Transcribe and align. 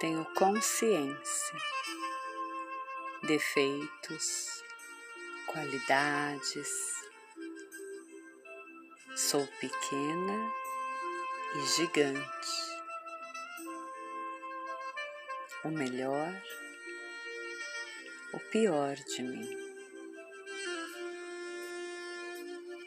Tenho 0.00 0.24
consciência, 0.34 1.58
defeitos, 3.22 4.64
qualidades. 5.46 6.68
Sou 9.14 9.46
pequena 9.60 10.52
e 11.54 11.66
gigante. 11.76 12.24
O 15.64 15.68
melhor, 15.68 16.32
o 18.32 18.40
pior 18.50 18.94
de 18.94 19.22
mim. 19.22 19.50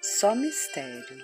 Só 0.01 0.33
mistério. 0.33 1.23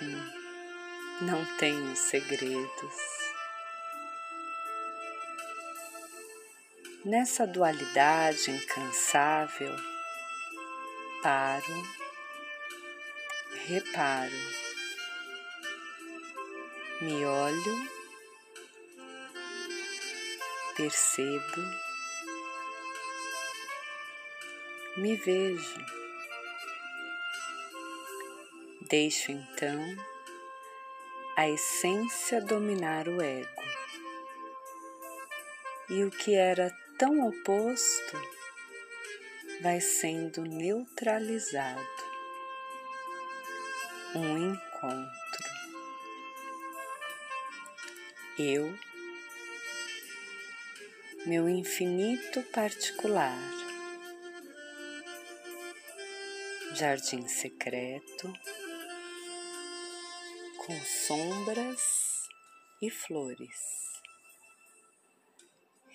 Hum, 0.00 1.26
não 1.26 1.44
tenho 1.58 1.94
segredos. 1.94 3.21
Nessa 7.04 7.48
dualidade 7.48 8.48
incansável, 8.48 9.74
paro, 11.20 11.82
reparo, 13.66 14.30
me 17.00 17.24
olho, 17.24 17.90
percebo, 20.76 21.60
me 24.96 25.16
vejo. 25.16 25.84
Deixo 28.88 29.32
então 29.32 29.96
a 31.36 31.48
essência 31.48 32.40
dominar 32.40 33.08
o 33.08 33.20
ego. 33.20 33.62
E 35.90 36.04
o 36.04 36.10
que 36.10 36.36
era 36.36 36.81
tão 37.02 37.26
oposto 37.26 38.16
vai 39.60 39.80
sendo 39.80 40.42
neutralizado. 40.42 41.80
Um 44.14 44.52
encontro. 44.52 45.50
Eu, 48.38 48.72
meu 51.26 51.48
infinito 51.48 52.40
particular, 52.52 53.36
jardim 56.72 57.26
secreto, 57.26 58.32
com 60.56 60.80
sombras 60.82 62.28
e 62.80 62.88
flores 62.88 63.82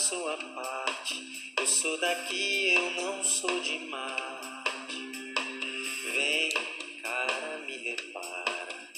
faça 0.00 0.16
a 0.32 0.36
parte. 0.54 1.52
Eu 1.58 1.66
sou 1.66 1.98
daqui, 2.00 2.72
eu 2.74 2.90
não 3.02 3.22
sou 3.22 3.60
de 3.60 3.78
Marte. 3.80 4.96
Vem, 6.14 6.50
cara, 7.02 7.58
me 7.66 7.76
repara. 7.76 8.88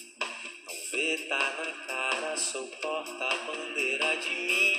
Não 0.64 0.74
vê, 0.92 1.18
tá 1.28 1.38
na 1.58 1.72
cara, 1.86 2.36
sou 2.36 2.68
porta-bandeira 2.80 4.16
de 4.18 4.30
mim. 4.30 4.71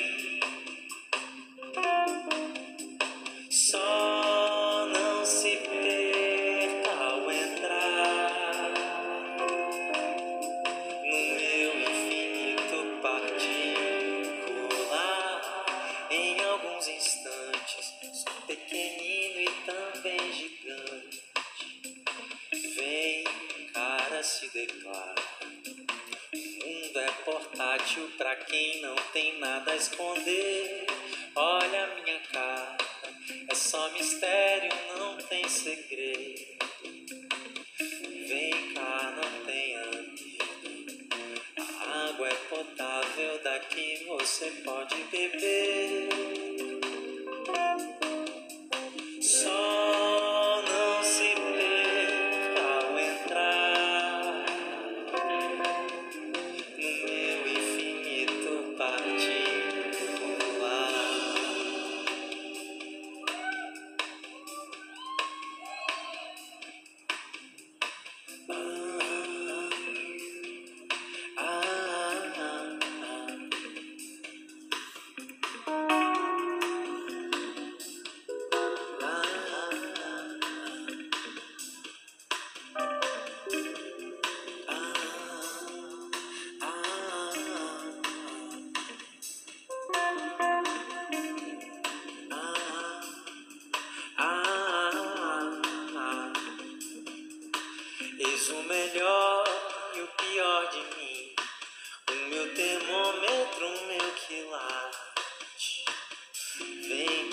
Pequenino 18.55 19.41
e 19.41 19.49
também 19.65 20.31
gigante. 20.31 21.23
Vem, 22.75 23.23
cara, 23.73 24.21
se 24.21 24.47
declara. 24.49 25.15
O 26.33 26.37
mundo 26.37 26.99
é 26.99 27.11
portátil 27.25 28.11
pra 28.17 28.35
quem 28.35 28.81
não 28.81 28.95
tem 29.11 29.39
nada 29.39 29.71
a 29.71 29.75
esconder. 29.75 30.85
Olha 31.35 31.83
a 31.83 31.95
minha 31.95 32.19
cara, 32.31 32.77
é 33.49 33.55
só 33.55 33.89
mistério, 33.91 34.71
não 34.99 35.17
tem 35.17 35.47
segredo. 35.49 36.53
Vem 38.27 38.73
cá, 38.73 39.15
não 39.17 39.45
tenha 39.45 39.85
medo. 39.85 40.13
A 41.57 42.09
água 42.09 42.27
é 42.27 42.35
potável, 42.35 43.41
daqui 43.43 44.05
você 44.05 44.51
pode 44.63 44.95
beber. 45.05 46.53
Só 49.33 49.72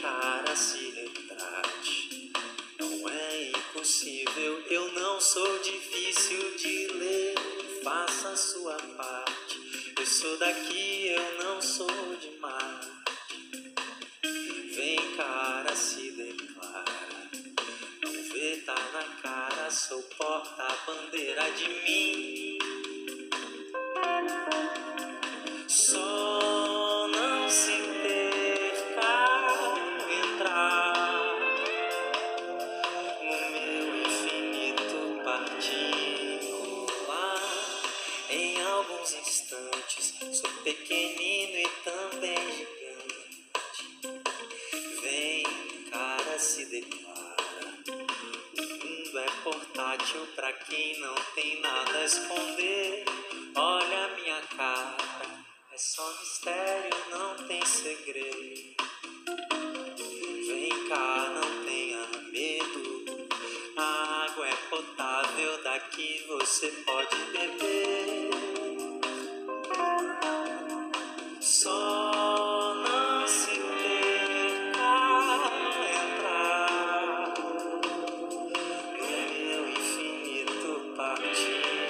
cara, 0.01 0.57
se 0.57 0.91
retrate. 0.91 2.33
Não 2.79 3.09
é 3.09 3.51
impossível, 3.51 4.63
eu 4.69 4.93
não 4.93 5.21
sou 5.21 5.59
difícil 5.59 6.57
de 6.57 6.87
ler. 6.89 7.35
Faça 7.83 8.31
a 8.31 8.37
sua 8.37 8.77
parte. 8.97 9.95
Eu 9.99 10.07
sou 10.07 10.39
daqui, 10.39 11.09
eu 11.09 11.45
não 11.45 11.61
sou 11.61 12.17
de 12.21 12.31
Marte. 12.39 12.89
Vem, 14.75 15.17
cara, 15.17 15.75
se 15.75 16.11
declara. 16.13 17.31
Não 18.03 18.13
vê, 18.33 18.57
tá 18.65 18.75
na 18.93 19.05
cara, 19.23 19.71
sou 19.71 20.03
porta-bandeira 20.03 21.51
de 21.53 21.69
mim. 21.69 22.50
Em 38.33 38.63
alguns 38.63 39.13
instantes, 39.13 40.15
sou 40.33 40.51
pequenino 40.63 41.59
e 41.59 41.69
também 41.83 42.39
gigante. 42.53 43.89
Vem, 45.03 45.45
cara, 45.91 46.39
se 46.39 46.65
depara. 46.67 47.75
O 47.89 48.63
mundo 48.63 49.19
é 49.19 49.31
portátil 49.43 50.25
pra 50.37 50.53
quem 50.53 51.01
não 51.01 51.15
tem 51.35 51.61
nada 51.61 51.99
a 51.99 52.05
esconder. 52.05 53.05
Olha 53.57 54.05
a 54.05 54.17
minha 54.17 54.41
cara, 54.57 54.97
é 55.73 55.77
só 55.77 56.09
mistério, 56.21 56.97
não 57.11 57.35
tem 57.49 57.67
segredo. 57.67 58.77
Vem, 60.47 60.89
cara. 60.89 61.40
Daqui 65.91 66.25
você 66.29 66.71
pode 66.85 67.17
beber. 67.33 68.31
Só 71.41 72.75
não 72.75 73.27
se 73.27 73.59
perca 74.73 74.85
entrar 76.05 77.35
no 78.99 79.09
meu 79.47 79.69
infinito 79.69 80.95
particular. 80.97 81.81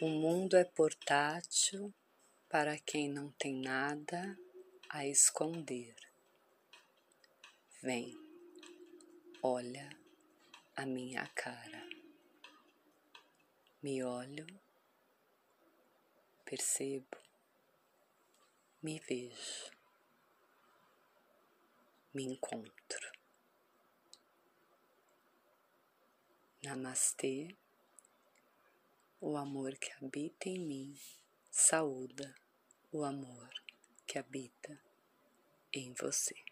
O 0.00 0.08
mundo 0.08 0.56
é 0.56 0.64
portátil 0.64 1.94
para 2.48 2.76
quem 2.78 3.08
não 3.08 3.30
tem 3.38 3.54
nada 3.54 4.36
a 4.88 5.06
esconder. 5.06 5.94
Vem, 7.82 8.23
olha 9.46 9.90
a 10.74 10.86
minha 10.86 11.26
cara. 11.34 11.86
Me 13.82 14.02
olho, 14.02 14.46
percebo, 16.46 17.18
me 18.82 18.98
vejo, 19.00 19.70
me 22.14 22.24
encontro. 22.24 23.12
Namastê, 26.62 27.54
o 29.20 29.36
amor 29.36 29.76
que 29.76 29.92
habita 29.92 30.48
em 30.48 30.58
mim 30.58 30.98
saúda 31.50 32.34
o 32.90 33.04
amor 33.04 33.50
que 34.06 34.18
habita 34.18 34.80
em 35.70 35.92
você. 35.92 36.43